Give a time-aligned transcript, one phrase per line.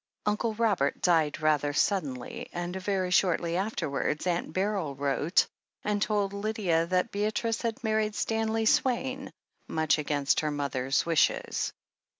[0.25, 5.45] Uncle Robert died rather suddenly, and very shortly afterwards Aunt Beryl wrote
[5.83, 9.31] and told Lydia that Beatrice had married Stanley Swaine,
[9.67, 11.71] much against her mother's wishes.